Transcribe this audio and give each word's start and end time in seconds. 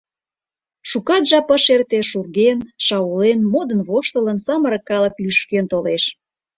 Шукат 0.89 1.23
жап 1.29 1.47
ыш 1.55 1.65
эрте— 1.73 1.99
шурген, 2.09 2.59
шаулен, 2.85 3.39
модын-воштылын, 3.51 4.37
самырык 4.45 4.83
калык 4.89 5.15
лӱшкен 5.23 5.65
толеш... 5.71 6.03